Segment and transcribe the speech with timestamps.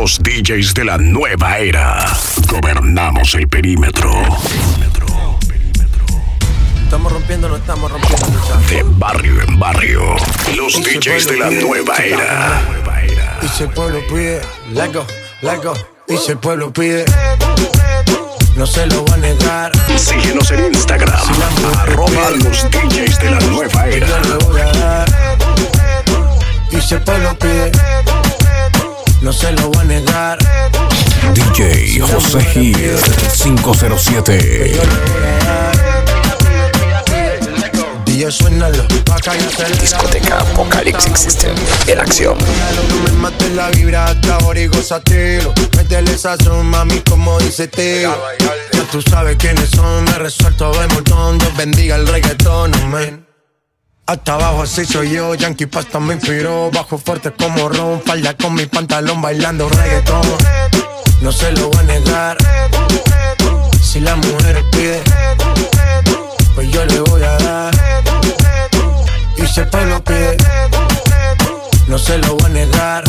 [0.00, 2.06] Los DJs de la nueva era.
[2.46, 4.12] Gobernamos el perímetro.
[6.84, 8.26] Estamos rompiendo, no estamos rompiendo,
[8.70, 10.02] De barrio en barrio.
[10.54, 12.62] Los DJs de la nueva era.
[13.42, 14.40] Y si el pueblo pide,
[14.72, 15.04] let go,
[15.42, 15.74] let go.
[16.06, 17.04] Y si el pueblo pide,
[18.54, 19.72] no se lo va a negar.
[19.98, 21.20] Síguenos en Instagram.
[21.76, 25.04] Arroba los DJs de la nueva era.
[26.70, 27.72] Y si el pueblo pide,
[29.28, 30.38] no se lo va a negar.
[31.34, 32.96] DJ José Gil
[33.42, 34.80] 507.
[39.82, 41.54] Discoteca Apocalipsis System
[41.88, 42.38] en acción.
[42.38, 45.52] No me mates la vibra hasta ahora y gozatelo.
[45.76, 48.16] Métele sazón, mami, como dice Teo.
[48.72, 51.36] Ya tú sabes quiénes son, me resuelto de montón.
[51.36, 53.27] Dios bendiga el reggaetón, amén.
[54.08, 56.70] Hasta abajo así soy yo, Yankee Pasta me inspiró.
[56.72, 60.22] Bajo fuerte como Ron, falda con mi pantalón bailando reggaetón.
[61.20, 62.38] No se lo voy a negar.
[63.82, 65.02] Si la mujer pide
[66.54, 67.74] Pues yo le voy a dar.
[69.36, 70.38] Y si el pueblo pide
[71.86, 73.04] No se lo voy a negar.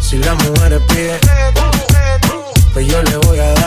[0.00, 1.18] Si la mujer pide
[2.74, 3.57] Pues yo le voy a dar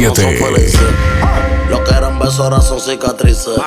[0.00, 0.36] 507.
[0.38, 0.80] felices.
[1.68, 3.60] Lo que eran besos ahora son cicatrices.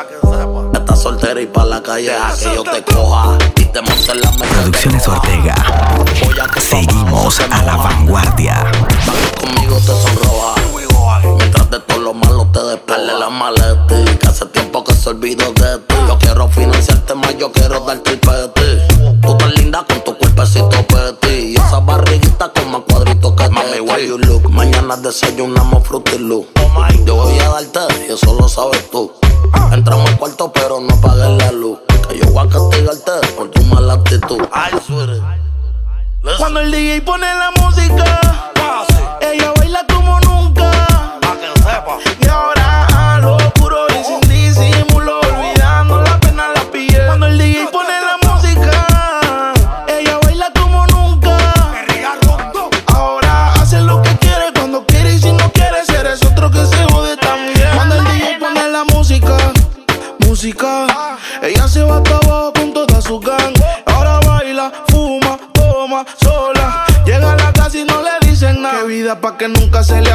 [0.73, 4.21] Estás soltera y pa' la calle deja que yo te coja y te monte en
[4.21, 4.53] la mesa.
[4.55, 5.53] Producciones Ortega.
[5.53, 8.65] A Seguimos a la vanguardia.
[9.39, 10.55] Conmigo te sonroja.
[11.37, 14.17] Mientras de todo lo malo te despegue la maleta.
[14.19, 15.95] Que hace tiempo que se olvidó de ti.
[16.07, 19.21] Yo quiero financiarte más, yo quiero darte el peti.
[19.21, 21.51] Tú tan linda con tu cuerpecito petit.
[21.51, 24.49] Y esa barriguita con más cuadritos que Mami, why you look?
[24.49, 25.62] Mañana desayunamos
[69.37, 70.12] que nunca se le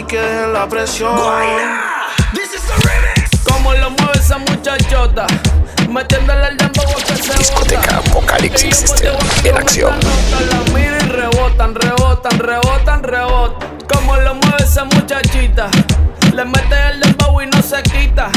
[0.00, 1.14] y que dejen la presión.
[3.44, 5.26] Como lo mueve esa muchachota,
[5.88, 7.98] metiéndole el dembow que se Discoteca.
[7.98, 9.14] Apocalipsis System
[9.44, 9.94] en acción.
[10.48, 13.68] La miro y rebotan, rebotan, rebotan, rebotan.
[13.92, 15.68] Como lo mueve esa muchachita,
[16.34, 18.30] le mete el dembow y no se quita.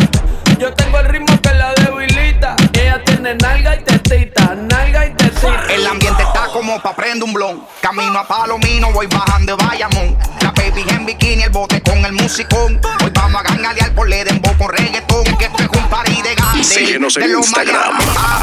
[0.59, 2.55] Yo tengo el ritmo que la debilita.
[2.73, 5.22] Ella tiene nalga y tetita, nalga y tetita.
[5.69, 7.65] El ambiente está como pa' prender un blon.
[7.81, 10.17] Camino a Palomino, voy bajando de Bayamón.
[10.41, 12.79] La baby en bikini, el bote con el musicón.
[13.03, 15.23] Hoy vamos a gangalear por le dembow con reggaetón.
[15.37, 16.63] Que esto es un party de gante.
[16.63, 17.93] Síguenos en Instagram,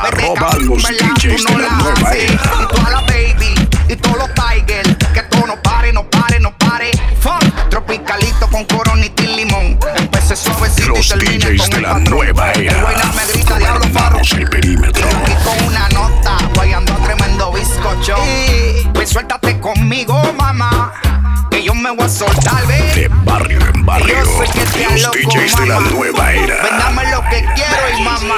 [0.03, 2.35] arroba los DJs de la nueva era.
[2.35, 4.97] Y toda la baby, y todos los tigers.
[5.15, 6.91] Que todo no pare, no pare, no pare.
[7.21, 9.79] Funk, tropicalito con coronita y limón.
[9.97, 12.93] Empecé suavecito y terminé con de la nueva era.
[14.33, 15.09] El el perímetro.
[15.09, 15.80] Y con una
[18.93, 20.93] pues suéltate conmigo, mamá.
[21.51, 23.03] Que yo me voy a soltar, baby.
[23.03, 24.15] De barrio en barrio.
[24.15, 26.57] Yo soy que te Los loco, DJs de la nueva era.
[26.61, 28.35] Pues Vendame lo que quiero y mamá.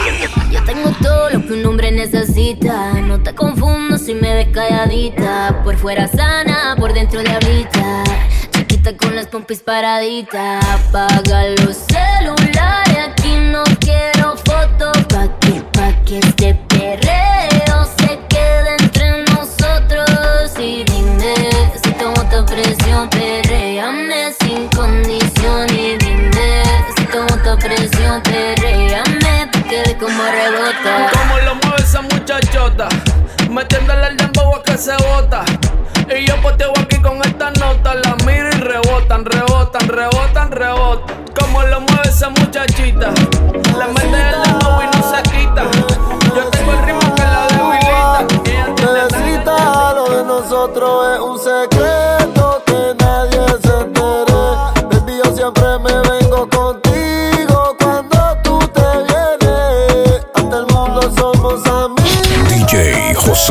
[0.51, 2.93] Yo tengo todo lo que un hombre necesita.
[2.93, 5.63] No te confundo si me ves calladita.
[5.65, 8.05] Por fuera sana, por dentro diablita.
[8.51, 10.65] Chiquita con las pompis paraditas.
[10.67, 12.99] Apaga los celulares.
[13.11, 14.97] Aquí no quiero fotos.
[15.09, 17.32] Pa' que, pa' que este perreo
[24.41, 26.63] sin condición y dime
[26.97, 31.11] si con mucha presión te reíame porque como rebota.
[31.13, 32.89] Como lo mueve esa muchachota,
[33.51, 35.45] metiéndole el dembow a que se bota.
[36.09, 41.25] Y yo poteo aquí con esta nota, la miro y rebotan, rebotan, rebotan, rebotan.
[41.39, 43.13] Como lo mueve esa muchachita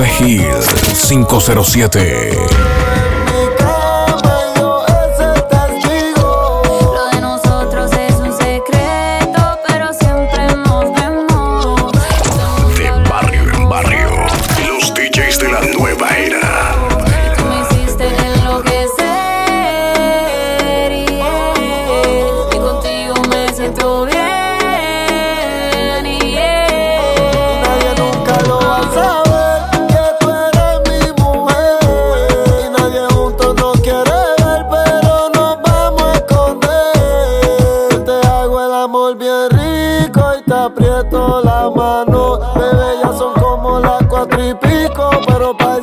[0.05, 3.00] 507.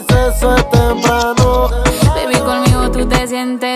[0.08, 1.68] proceso es temprano.
[2.14, 3.67] Baby, conmigo tú te sientes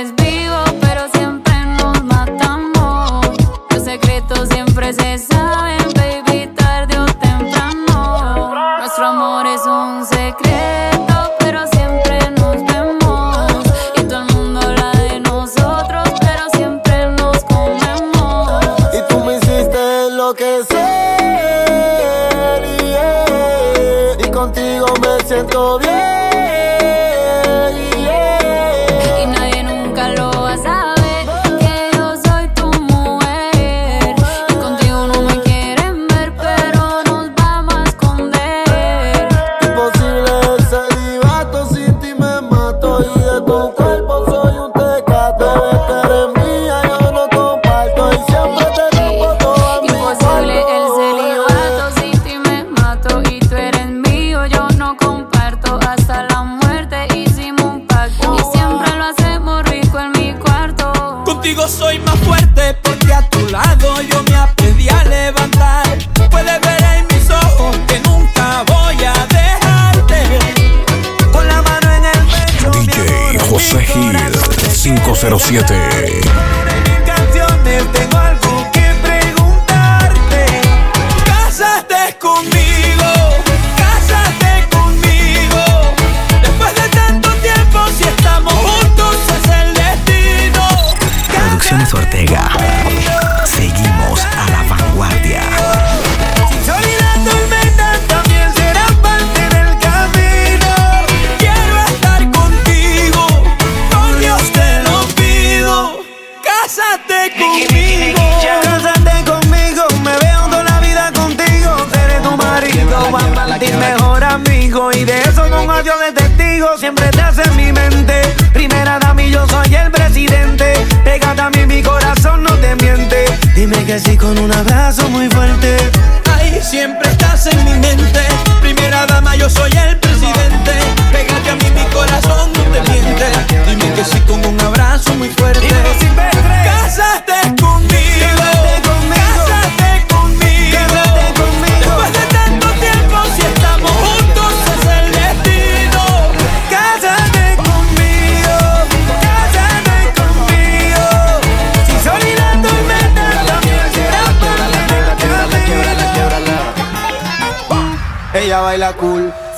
[75.50, 76.01] 7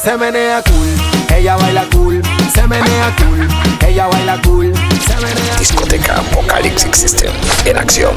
[0.04, 2.20] se menea cool, ella baila cool,
[2.54, 3.48] se menea cool,
[3.88, 5.58] ella baila cool, se menea cool.
[5.58, 7.32] Discoteca Vocalix System
[7.64, 8.14] en acción.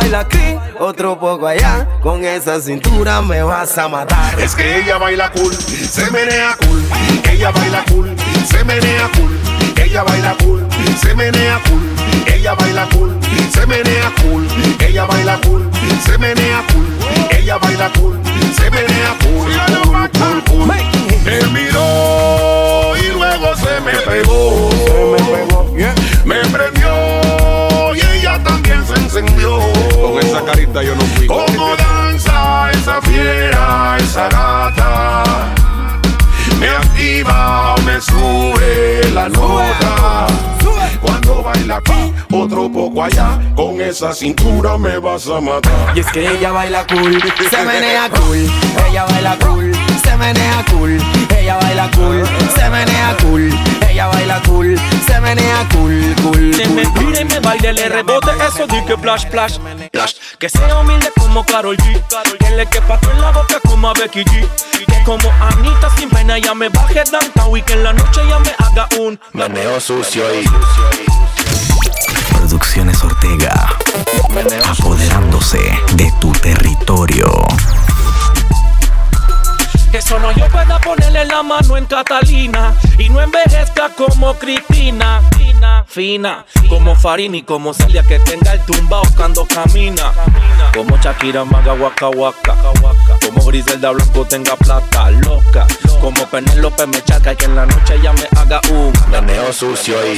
[0.00, 4.40] Baila aquí, otro poco allá, con esa cintura me vas a matar.
[4.40, 6.82] Es que ella baila cool, se menea cool.
[7.30, 8.16] Ella baila cool,
[8.48, 9.38] se menea cool.
[9.76, 10.66] Ella baila cool,
[11.00, 11.82] se menea cool.
[12.26, 13.18] Ella baila cool,
[13.52, 14.46] se menea cool.
[14.80, 15.70] Ella baila cool,
[16.04, 16.86] se menea cool.
[17.30, 18.20] Ella baila cool,
[18.56, 19.52] se menea cool.
[19.82, 20.66] cool, cool, cool.
[21.24, 24.70] Me miró y luego se me pegó.
[26.24, 29.89] Me prendió y ella también se encendió.
[30.40, 31.26] Esa carita yo no fui.
[31.26, 35.24] Como danza esa fiera, esa gata.
[36.58, 40.26] Me activa, me sube la nota.
[41.02, 43.38] Cuando baila aquí, otro poco allá.
[43.54, 45.94] Con esa cintura me vas a matar.
[45.94, 48.50] Y es que ella baila cool, se menea cool.
[48.88, 50.98] Ella baila cool, se menea cool.
[51.38, 52.22] Ella baila cool,
[52.54, 53.79] se menea cool.
[53.90, 56.54] Ella baila cool, se menea cool, cool.
[56.54, 59.58] Se me tira y me baile, le rebote eso di que flash, flash.
[60.38, 62.00] Que sea humilde como Karol G.
[62.38, 64.48] Que le quepa todo en la boca como a Becky G.
[64.86, 68.38] Que como Anita sin pena ya me baje downtown y que en la noche ya
[68.38, 70.44] me haga un Meneo sucio y
[72.32, 73.76] Producciones Ortega.
[74.70, 75.58] Apoderándose
[75.94, 77.26] de tu territorio.
[80.00, 85.20] Que solo yo pueda ponerle la mano en Catalina y no envejezca como Cristina.
[85.36, 90.10] Fina, fina, como Farini, como Celia que tenga el tumbao cuando camina.
[90.74, 92.56] Como Shakira maga waka waka.
[93.26, 95.66] Como Griselda Blanco tenga plata loca.
[96.00, 99.96] Como Penélope me chaca y que en la noche ya me haga un meneo sucio
[100.06, 100.16] y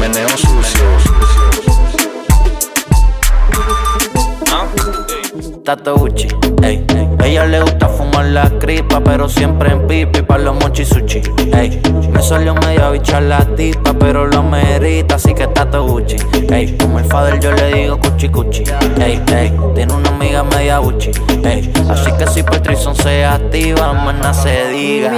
[0.00, 1.22] meneo sucio.
[5.64, 6.26] Tato Uchi,
[6.62, 6.84] ey.
[7.24, 11.80] Ella le gusta fumar la cripa, pero siempre en pipi pa' los mochi sushi, ey.
[12.10, 16.16] Me salió medio bicha la tipa, pero lo merita, así que Tato Gucci,
[16.50, 16.76] ey.
[16.78, 18.64] Como el father yo le digo cuchi cuchi,
[18.98, 19.52] ey, ey.
[19.76, 21.12] Tiene una amiga media Uchi,
[21.44, 21.72] ey.
[21.88, 25.12] Así que si Patrison se activa, más nada se diga.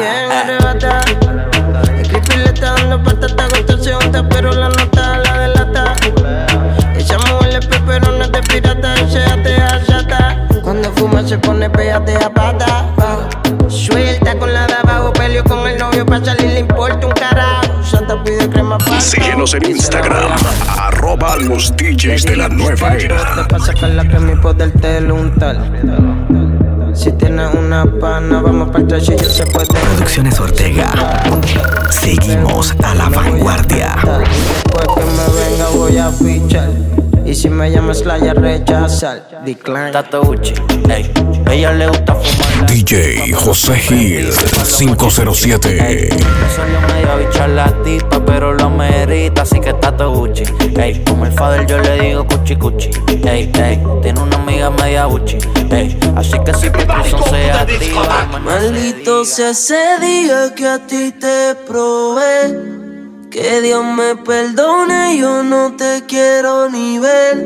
[1.88, 3.48] El creepy le está dando patata,
[3.80, 5.94] se unta, pero la nota la delata.
[6.96, 8.94] Esa mujer le peperones de pirata
[11.04, 12.94] fuma se pone pégate a pata.
[13.68, 17.82] Suelta con la de abajo, peleo con el novio pa' salir, le importa un carajo.
[17.82, 20.30] Santa pide crema pa' Síguenos en Instagram,
[20.78, 23.46] arroba los DJs de la nueva era.
[23.48, 25.56] Pa' sacarla que mi poder te lo untar.
[26.94, 29.66] Si tienes una pana, vamos para el y se puede.
[29.66, 30.90] Producciones Ortega.
[31.90, 33.96] Seguimos a la vanguardia.
[33.96, 37.03] Después que me venga voy a fichar.
[37.24, 39.42] Y si me llamas la ya rechazar.
[39.44, 39.92] Decline.
[39.92, 40.54] Tato Uchi,
[40.90, 41.10] ey.
[41.50, 44.30] Ella le gusta fumar DJ José Gil
[44.78, 45.68] 507.
[45.68, 50.44] Me salió medio bicha la tipa, pero lo merita, así que Tato Gucci.
[50.76, 52.90] Ey, como el father yo le digo cuchi cuchi.
[53.24, 55.38] Ey, ey, tiene una amiga media Gucci.
[55.70, 61.54] Ey, así que si Peterson se activa, Maldito sea ese día que a ti te
[61.66, 62.83] probé.
[63.34, 67.44] Que Dios me perdone, yo no te quiero ni ver.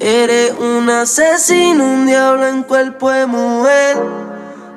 [0.00, 3.98] Eres un asesino, un diablo en cuerpo de mujer.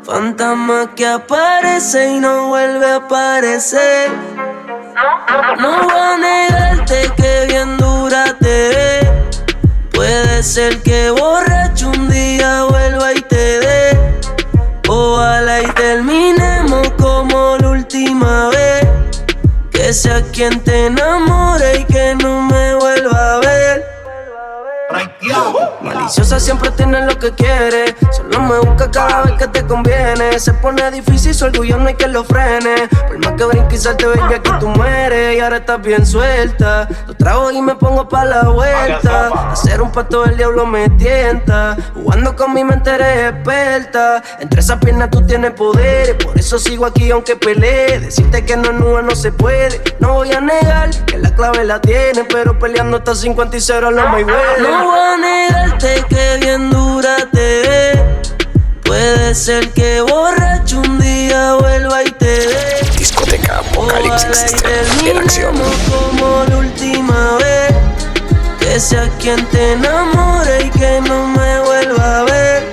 [0.04, 4.12] Fantasma que aparece y no vuelve a aparecer.
[5.58, 9.12] No voy a negarte que bien dura te ve.
[9.92, 12.66] Puede ser que borracho un día
[19.92, 23.84] Sea quien te enamore y que no me vuelva a ver.
[26.10, 27.96] Maliciosa siempre tiene lo que quiere.
[28.10, 30.40] Solo me busca cada vez que te conviene.
[30.40, 32.88] Se pone difícil, su orgullo no hay que lo frene.
[33.08, 35.38] Por más que brinque y salte, baby, aquí tú mueres.
[35.38, 36.88] Y ahora estás bien suelta.
[37.06, 39.52] Lo trago y me pongo pa' la vuelta.
[39.52, 41.78] Hacer un pato del diablo me tienta.
[41.94, 44.24] Jugando con mi mente eres experta.
[44.40, 46.18] Entre esas piernas tú tienes poder.
[46.18, 48.00] Por eso sigo aquí aunque pelee.
[48.00, 49.80] Decirte que no es nube no se puede.
[50.00, 52.24] No voy a negar que la clave la tiene.
[52.24, 56.70] Pero peleando hasta 50 y 0 no me No voy a negarte Ay, qué bien
[56.70, 58.22] dura te ve.
[58.84, 62.90] Puede ser que borracho un día vuelva y te dé.
[62.98, 65.56] Discoteca Apocalipsis en acción.
[65.90, 67.74] Como la última vez.
[68.60, 72.64] Que sea quien te enamore y que no me vuelva a ver.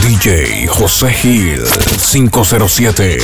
[0.00, 1.64] DJ José Gil
[2.10, 3.18] 507.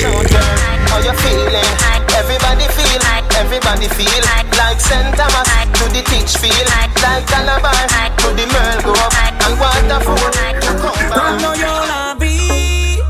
[2.19, 3.01] Everybody feel,
[3.39, 4.23] everybody feel.
[4.59, 5.15] Like St.
[5.17, 5.49] Thomas
[5.79, 6.93] to the teach feel like
[7.27, 7.73] Calabar
[8.19, 9.15] to the Merle go up.
[9.47, 13.01] And waterfall to come Cuando yo la vi,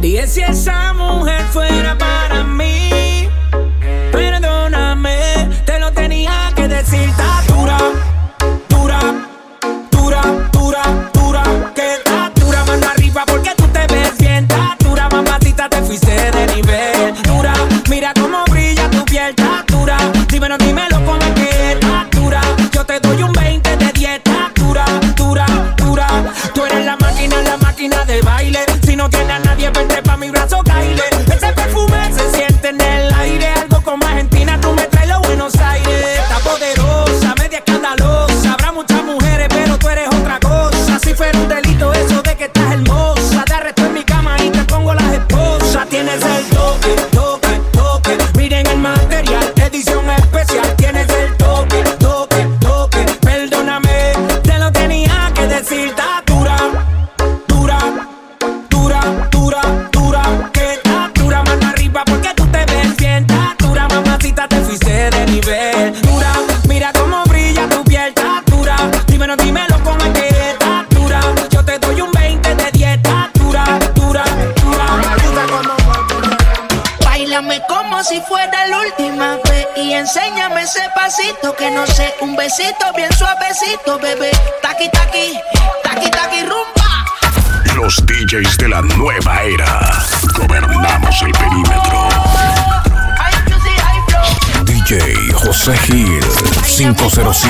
[0.00, 2.31] dije si esa mujer fuera para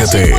[0.04, 0.32] 7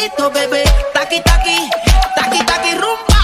[0.00, 0.64] pegadito, bebé.
[0.94, 1.68] Taqui, taqui,
[2.16, 3.20] taqui, taqui, rumba.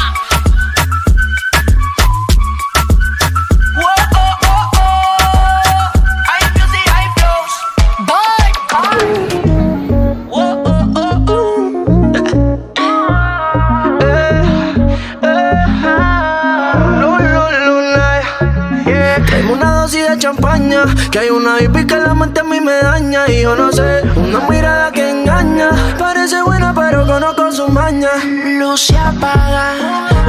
[20.19, 23.71] champaña Que hay una hippie que la mente a mí me daña Y yo no
[23.71, 25.06] sé, una mirada que
[27.27, 28.11] otro con su maña.
[28.59, 29.75] Luz apaga,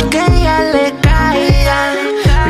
[0.10, 1.94] que ella le caiga.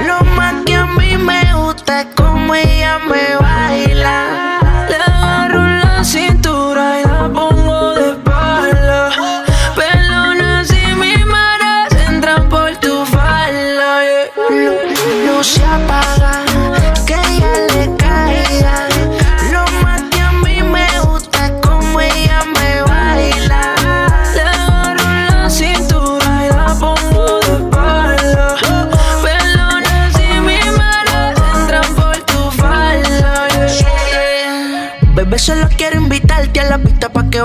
[0.05, 4.59] Lo más que a mí me gusta es como ella me baila.
[4.89, 9.09] Le agarro la cintura y la pongo de espalda.
[9.75, 14.03] Pelona si mis manos entran por tu falda.
[14.03, 14.77] Yeah.
[15.75, 16.16] Apaga.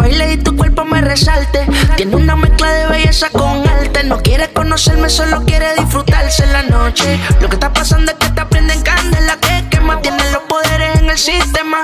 [0.01, 1.67] que y tu cuerpo me resalte.
[1.97, 4.05] Tiene una mezcla de belleza con arte.
[4.05, 7.19] No quiere conocerme, solo quiere disfrutarse la noche.
[7.41, 9.37] Lo que está pasando es que te prenden candela.
[9.37, 11.79] Que quema, tiene los poderes en el sistema.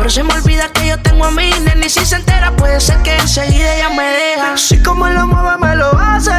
[0.00, 2.80] Pero se me olvida que yo tengo a mi nene y si se entera puede
[2.80, 4.56] ser que enseguida ella me deja.
[4.56, 6.32] Si como lo mueve me lo hace,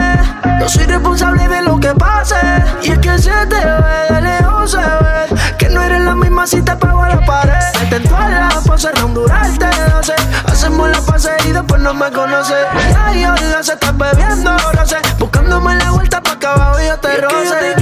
[0.59, 2.35] no soy responsable de lo que pase.
[2.81, 6.47] Y es que se te ve de lejos se ve que no eres la misma
[6.47, 7.53] si te pego a la pared.
[7.83, 10.15] Intento a la pose, rondurarte, no sé.
[10.47, 12.65] Hacemos la pase y después no me conoces.
[12.97, 14.97] Ay, hola, se estás bebiendo, no sé.
[15.19, 17.80] Buscándome la vuelta para acá abajo yo te roce.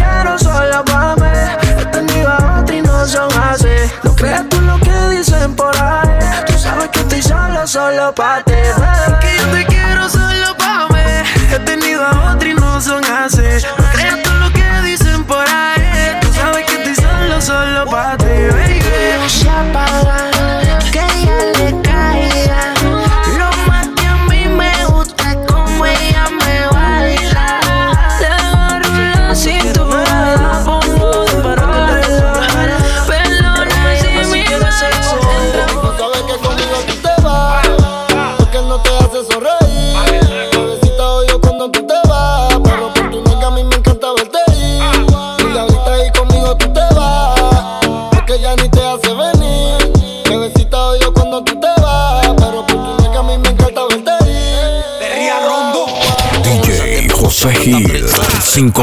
[8.12, 8.49] pa'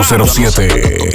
[0.02, 1.10] 507.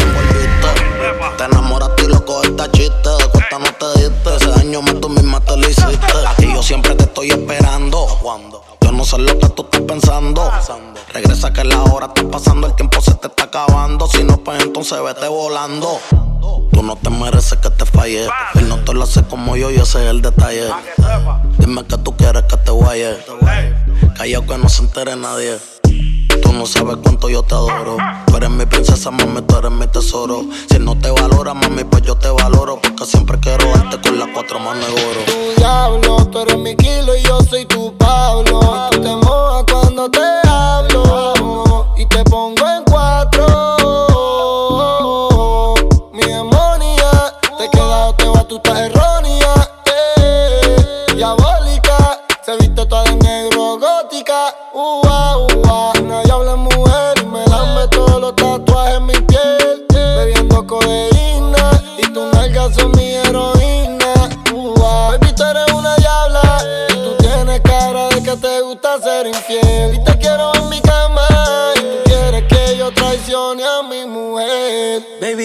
[1.38, 3.10] Te enamoraste y loco esta chiste.
[3.32, 4.36] Cuesta no te diste.
[4.38, 6.14] Ese daño más tú misma te lo hiciste.
[6.28, 8.08] Aquí yo siempre te estoy esperando.
[8.82, 10.52] Yo no sé lo que tú estás pensando.
[11.14, 12.66] Regresa que la hora está pasando.
[12.66, 14.08] El tiempo se te está acabando.
[14.08, 16.00] Si no, pues entonces vete volando.
[16.72, 18.28] Tú no te mereces que te falle.
[18.56, 20.72] Él no te lo hace como yo y ese es el detalle.
[21.60, 23.16] Dime que tú quieres que te guaye.
[24.18, 25.60] Callao que no se entere nadie.
[26.52, 27.96] Tú no sabes cuánto yo te adoro.
[28.28, 30.44] Tú eres mi princesa, mami, tú eres mi tesoro.
[30.70, 32.78] Si no te valora, mami, pues yo te valoro.
[32.82, 35.22] Porque siempre quiero darte con las cuatro manos de oro.
[35.28, 38.60] Tu diablo, tú eres mi kilo y yo soy tu Pablo.
[38.92, 41.94] Tú te mojas cuando te hablo.
[41.96, 43.46] Y te pongo en cuatro.
[46.12, 47.32] Mi demonia,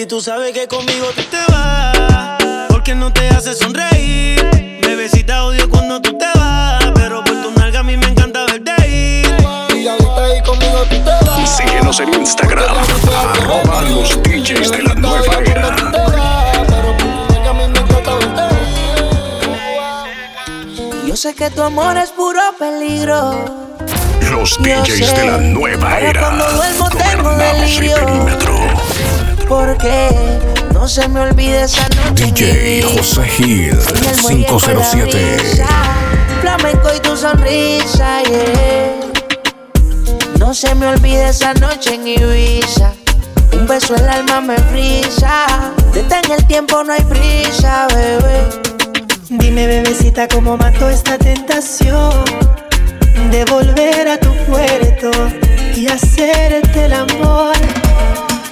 [0.07, 2.67] tú sabes que conmigo tú te vas.
[2.69, 4.41] Porque no te hace sonreír.
[4.81, 6.83] Bebecita odio cuando tú te vas.
[6.95, 9.27] Pero por tu nalga a mí me encanta verte ir.
[9.75, 11.57] Y ahorita ahí conmigo tú te vas.
[11.57, 12.63] Síguenos en Instagram,
[13.17, 15.75] arroba los DJs de la nueva era.
[21.05, 23.75] Yo sé que tu amor es puro peligro.
[24.31, 26.21] Los DJs sé, de la nueva era.
[26.21, 27.95] cuando duermo tengo delirio.
[29.47, 30.09] Porque
[30.73, 32.25] no se me olvide esa noche.
[32.25, 35.37] en DJ Ibiza, José Gil en el muelle con la 507.
[35.37, 35.67] brisa,
[36.41, 38.93] Flamenco y tu sonrisa, yeah.
[40.39, 42.93] No se me olvide esa noche en Ibiza.
[43.53, 45.45] Un beso el alma me frisa.
[45.93, 48.43] Detén el tiempo, no hay prisa, bebé.
[49.29, 52.13] Dime, bebecita, cómo mató esta tentación
[53.31, 55.11] de volver a tu puerto
[55.75, 57.55] y hacerte el amor.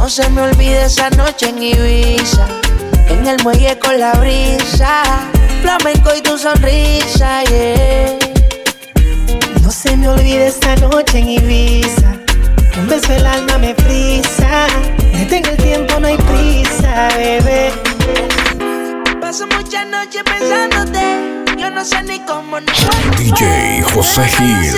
[0.00, 2.46] No se me olvide esa noche en Ibiza.
[3.08, 5.02] En el muelle con la brisa.
[5.60, 8.16] Flamenco y tu sonrisa, yeah.
[9.62, 12.14] No se me olvide esta noche en Ibiza.
[12.78, 14.68] Un beso el alma me frisa.
[15.12, 17.70] Detén el tiempo, no hay prisa, bebé.
[19.20, 21.44] Paso muchas noches pensándote.
[21.58, 22.72] Yo no sé ni cómo cuándo.
[23.18, 24.72] DJ José Gil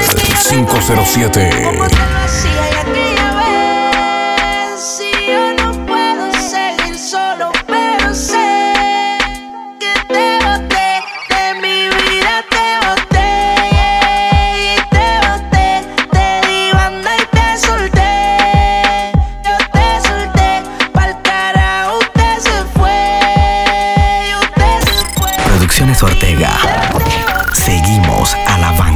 [0.49, 1.63] 507.
[1.63, 3.53] ¿Cómo te lo hacía y aquella vez?
[4.83, 5.12] Si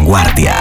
[0.06, 0.54] vanguardia.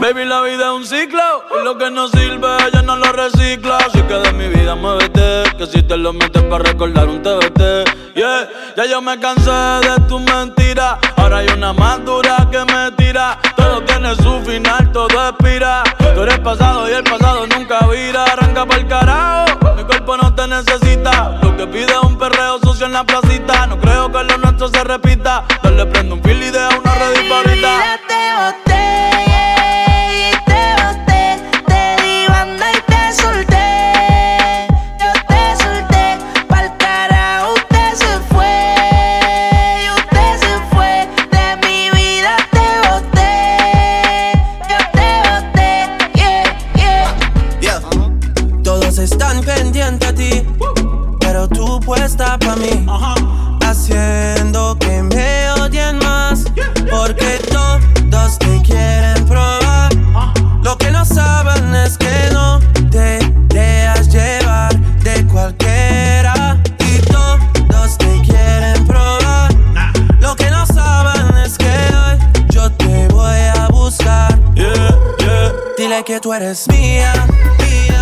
[0.00, 3.78] Baby, la vida es un ciclo lo que no sirve ella no lo recicla.
[3.78, 8.14] Así que de mi vida muévete, que si te lo metes para recordar un TBT.
[8.14, 10.98] Yeah, ya yo me cansé de tus mentiras.
[11.16, 13.38] Ahora hay una más dura que me tira.
[13.56, 15.82] Todo tiene su final, todo expira.
[16.14, 18.24] Tú eres pasado y el pasado nunca vira.
[18.24, 19.63] Arranca para el carajo,
[20.16, 21.38] no te necesita.
[21.42, 23.66] Lo que pide es un perreo sucio en la placita.
[23.66, 25.44] No creo que lo nuestro se repita.
[25.62, 28.00] Dale, prendo un fil y deja una red ahorita.
[75.98, 77.12] لك يا تورس بيا
[77.58, 77.93] بيا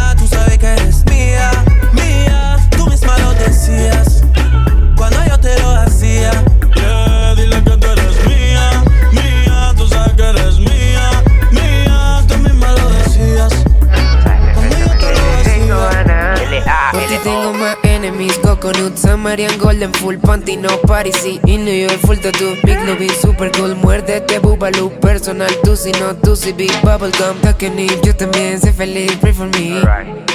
[19.73, 21.11] Golden full panty, no party,
[21.47, 25.93] Y New York full tattoo, big no super cool Muérdete, este bubaloo, personal, tú si
[25.93, 29.81] no, tú si big bubblegum Talking if yo también, sé feliz, pray for me.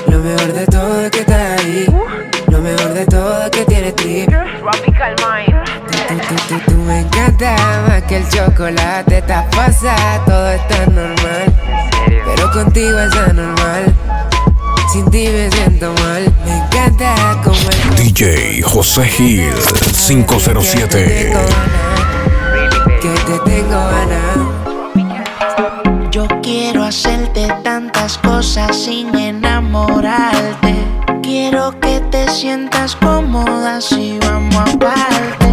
[0.07, 1.85] Lo mejor de todo es que estás ahí.
[2.47, 4.27] Lo mejor de todo es que tienes trip.
[6.65, 11.53] Tú, me encantas más que el chocolate, estás pasada, todo está normal.
[12.25, 13.95] Pero contigo es anormal,
[14.91, 16.66] sin ti me siento mal.
[17.97, 19.51] DJ José Gil
[20.07, 21.33] 507.
[26.11, 30.75] Yo quiero hacerte tantas cosas sin enamorarte.
[31.21, 35.46] Quiero que te sientas cómoda si vamos aparte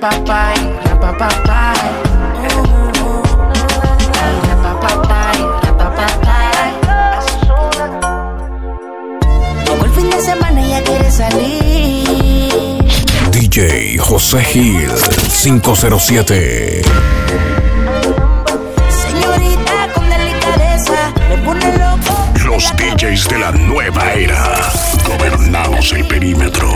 [0.00, 1.74] Rapapapai, rapapapai.
[9.82, 12.84] El fin de semana ya quiere salir.
[13.32, 14.88] DJ José Gil
[15.42, 16.82] 507.
[18.88, 21.74] Señorita con delicadeza, me pone.
[22.44, 24.70] Los DJs de la nueva era.
[25.04, 26.70] Gobernamos el perímetro.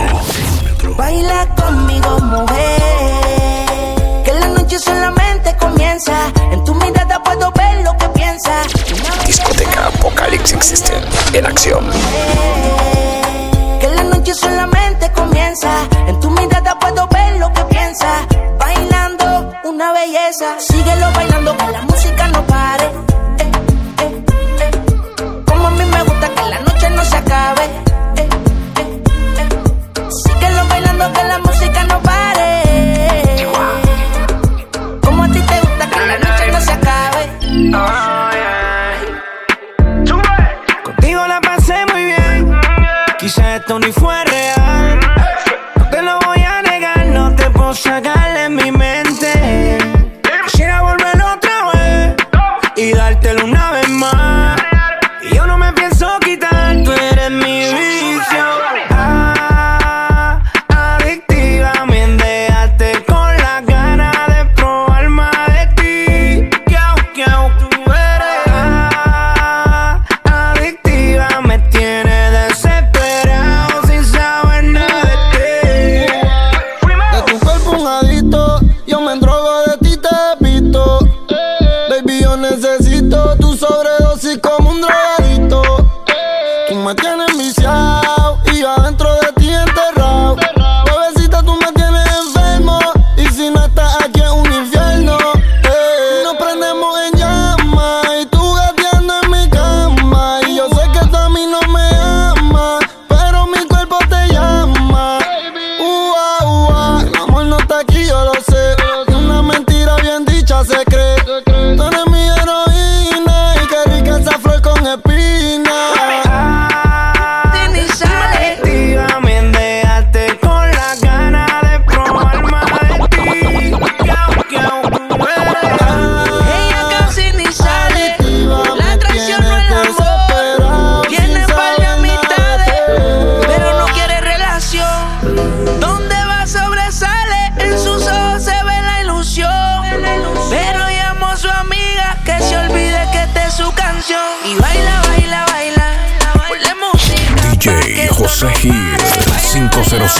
[10.51, 11.03] existen
[11.33, 11.89] en acción.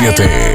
[0.04, 0.53] 7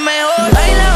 [0.00, 0.50] mejor.
[0.52, 0.89] Baila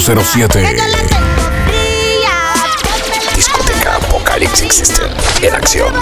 [0.00, 0.62] 507.
[3.34, 5.10] Discoteca Apocalipsis Existen
[5.42, 5.92] en acción.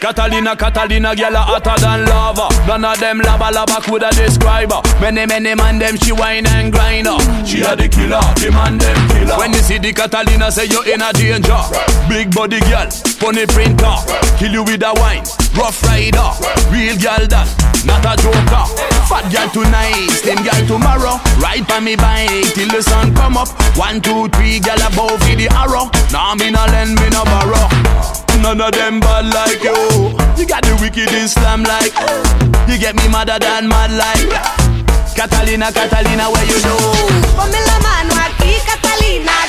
[0.00, 2.48] Catalina, Catalina, gyal hotter than lava.
[2.66, 4.82] None of them lava lava coulda describe her.
[5.00, 7.18] Many many man them she wine and grind her.
[7.46, 9.38] She a the killer, the man them killer.
[9.38, 11.58] When you see the Catalina, say you in a danger.
[12.08, 13.96] Big body girl, funny printer,
[14.38, 15.24] kill you with a wine.
[15.56, 16.30] Rough rider,
[16.68, 17.48] real gal that,
[17.88, 18.64] not a joker.
[19.08, 21.16] Fat gal tonight, slim gal tomorrow.
[21.40, 23.48] Ride by me bike till the sun come up.
[23.72, 25.88] One, two, three, gal above for the arrow.
[26.12, 27.64] Nah, me no lend, me no borrow.
[28.44, 30.12] None of them bad like you.
[30.36, 31.96] You got the wicked Islam like.
[32.68, 34.28] You get me madder than mad like.
[35.16, 36.76] Catalina, Catalina, where you know?
[37.32, 39.45] Pamela Manuel, Catalina.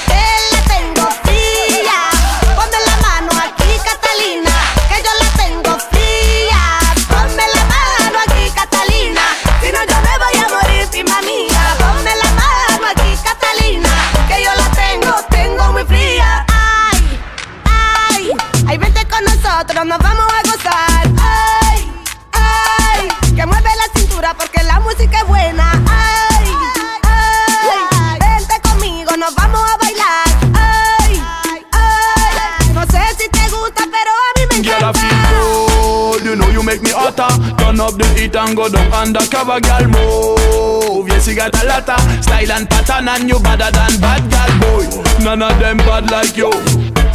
[39.57, 41.07] your girl move.
[41.09, 44.53] Yes, you got a lot of style and pattern, and you better than bad girl
[44.61, 44.85] boy.
[45.23, 46.51] None of them bad like you.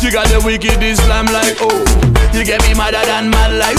[0.03, 1.85] You got the wicked Islam like oh.
[2.35, 3.79] You get me madder than mad like.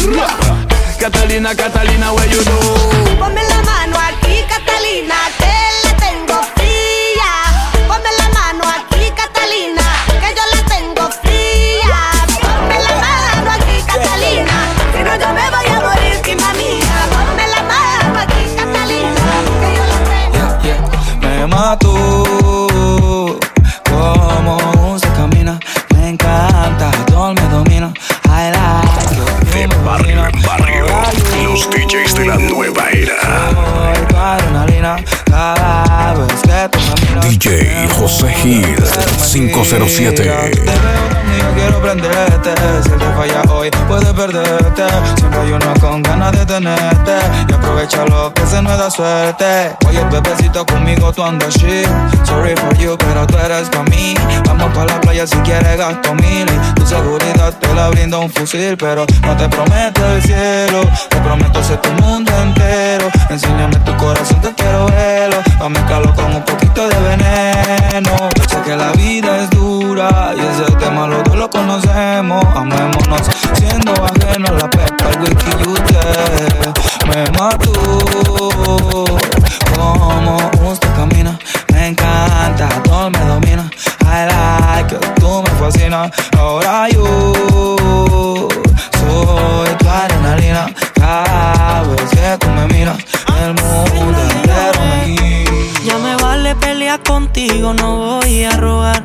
[1.00, 3.20] Catalina, Catalina, where you know?
[3.20, 4.13] Pamela Manuel.
[39.64, 40.26] 507.
[40.26, 42.52] Yo quiero prenderte,
[42.84, 44.84] si te falla hoy puedes perderte.
[45.18, 47.12] Siempre hay uno con ganas de tenerte
[47.48, 49.76] y aprovecha lo que se nos da suerte.
[49.88, 51.88] Oye, bebecito conmigo tú andas shit.
[52.24, 54.16] Sorry for you, pero tú eres pa' mí.
[54.48, 58.32] Vamos pa' la playa si quieres gasto mil y tu seguridad te la brinda un
[58.32, 60.82] fusil, pero no te prometo el cielo.
[61.10, 63.12] Te prometo ser tu mundo entero.
[63.30, 65.38] Enséñame tu corazón, te quiero verlo.
[65.60, 68.30] Pa' mezclarlo con un poquito de veneno.
[68.50, 72.44] Sé que la vida es dura y ese tema los dos lo conocemos.
[72.56, 75.83] Amémonos siendo ajenos la pepa, el whisky
[77.08, 77.72] me mató.
[79.76, 80.38] Como
[80.72, 81.38] usted camina,
[81.74, 83.70] me encanta, todo me domina.
[84.06, 86.12] I like it, tú me fascinas.
[86.38, 87.04] Ahora yo
[89.00, 90.74] soy tu adrenalina.
[90.96, 92.98] Cada vez que tú me miras,
[93.42, 95.52] el mundo entero me gira.
[95.86, 99.04] Ya me vale pelear contigo, no voy a rogar.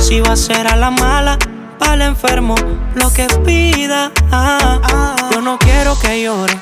[0.00, 1.38] Si va a ser a la mala,
[1.78, 2.54] para el enfermo,
[2.94, 4.10] lo que pida.
[4.30, 5.16] Ah, ah.
[5.32, 6.58] Yo no quiero que llore.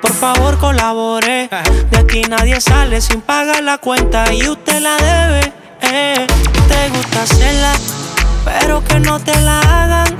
[0.00, 1.48] Por favor colabore.
[1.90, 5.52] De aquí nadie sale sin pagar la cuenta y usted la debe.
[5.82, 6.26] Eh.
[6.68, 7.72] Te gusta hacerla,
[8.44, 10.16] pero que no te la hagan.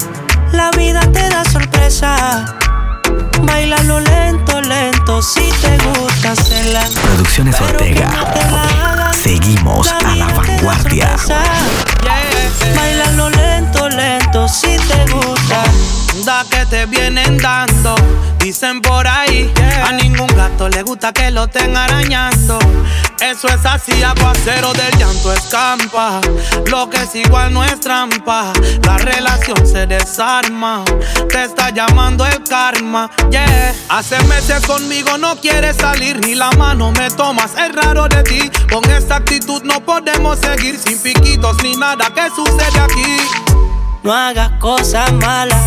[0.53, 2.57] La vida te da sorpresa.
[3.43, 6.83] Bailalo lento, lento, si te gusta hacerla.
[7.03, 8.09] Producciones Ortega.
[9.13, 11.17] Seguimos a la vanguardia.
[16.49, 17.95] Que te vienen dando,
[18.39, 19.53] dicen por ahí.
[19.85, 22.59] A ningún gato le gusta que lo estén arañando.
[23.21, 26.23] Eso es así, aguacero del llanto escampa.
[26.71, 28.55] Lo que es igual no es trampa.
[28.85, 30.83] La relación se desarma.
[31.29, 33.75] Te está llamando el karma, yeah.
[33.91, 37.53] Hace meses conmigo no quieres salir, ni la mano me tomas.
[37.53, 38.51] Es raro de ti.
[38.73, 43.17] Con esta actitud no podemos seguir sin piquitos ni nada que sucede aquí.
[44.03, 45.61] No hagas cosas malas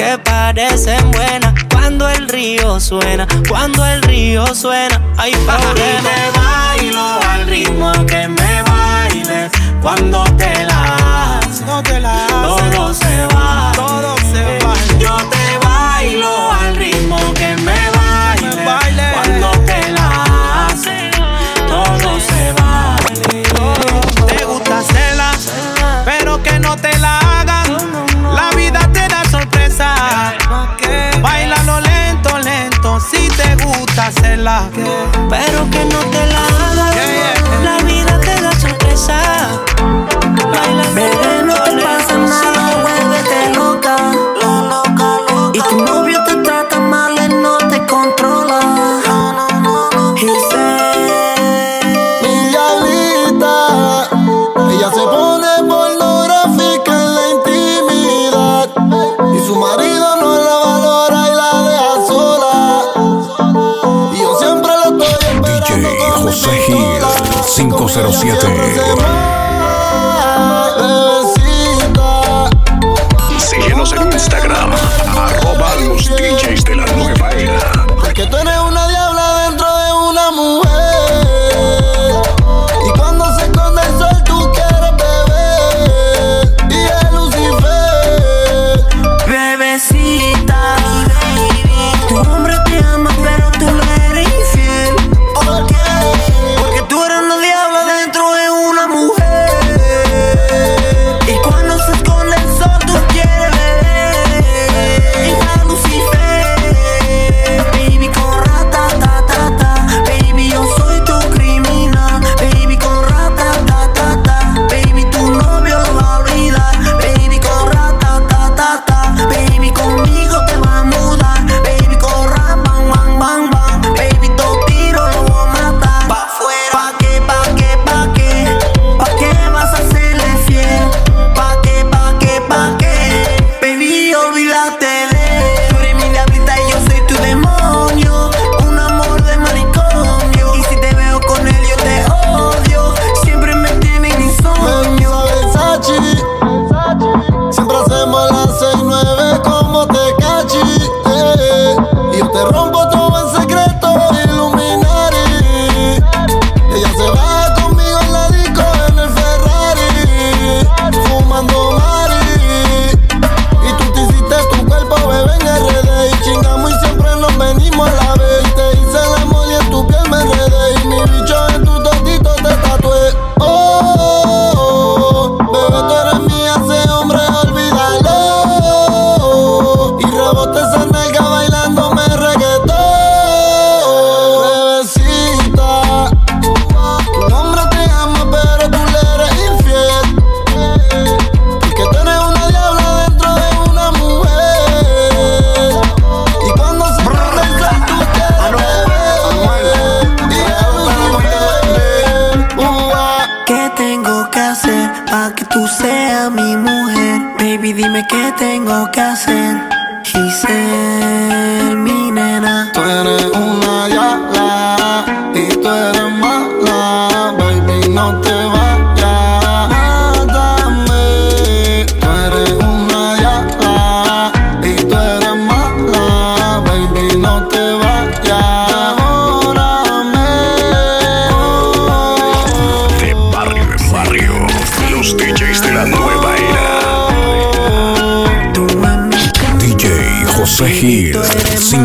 [0.00, 5.74] que parecen buenas cuando el río suena, cuando el río suena, hay problemas.
[5.74, 9.50] te bailo al ritmo que me bailes
[9.82, 11.66] cuando te la haces.
[11.66, 14.74] todo se va, todo se va.
[14.98, 16.50] Yo te bailo
[35.28, 36.79] Pero que no te la.
[68.08, 68.69] 707.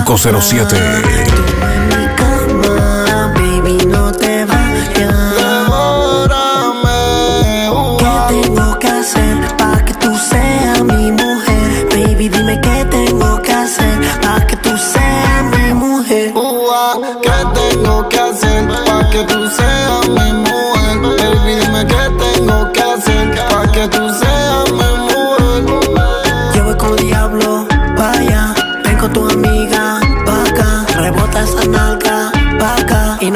[0.06, 1.55] 507.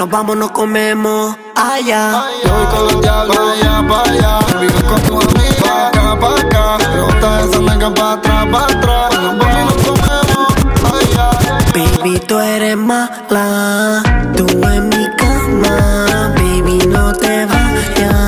[0.09, 2.23] nos vamos, nos comemos allá.
[2.43, 4.39] Yo voy con los diablos allá allá.
[4.87, 6.77] Con tu amiga, pa' acá, pa' acá.
[6.95, 9.19] Rota esa nalga pa' atrás, pa' atrás.
[9.19, 10.47] Nos vamos, nos comemos
[10.93, 11.29] allá.
[11.73, 14.01] Baby, tú eres mala.
[14.35, 16.33] Tú en mi cama.
[16.35, 18.18] Baby, no te vayas.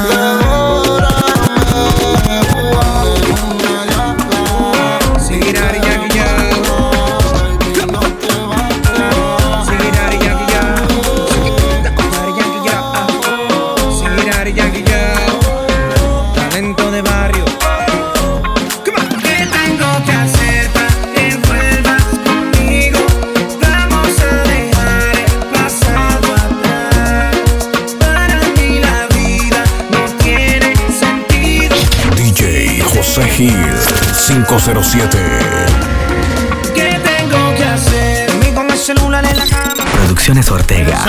[39.94, 41.04] Producciones Ortega.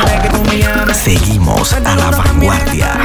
[0.95, 2.99] Seguimos a la vanguardia.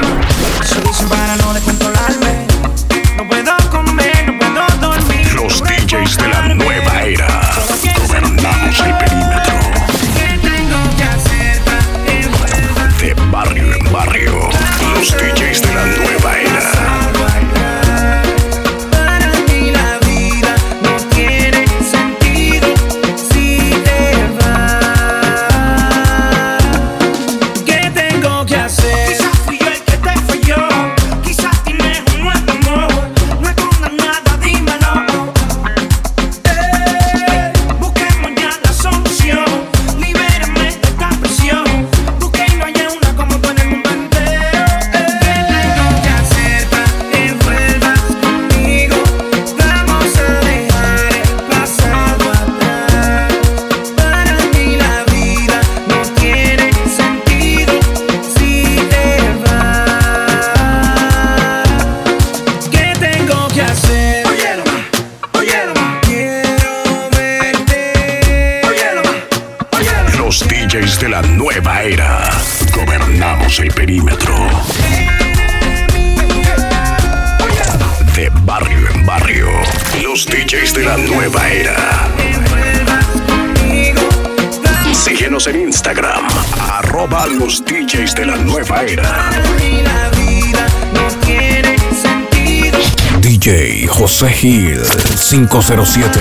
[94.07, 94.81] José Gil
[95.29, 96.19] 507.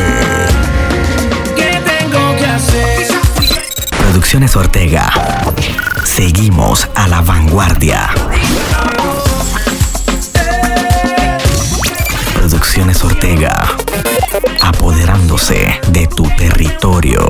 [1.54, 3.06] ¿Qué tengo que hacer?
[3.96, 5.08] Producciones Ortega.
[6.02, 8.10] Seguimos a la vanguardia.
[12.34, 13.54] Producciones Ortega.
[14.62, 17.24] Apoderándose de tu territorio.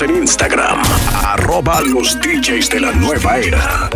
[0.00, 0.82] En Instagram,
[1.22, 3.88] arroba los DJs de la nueva era.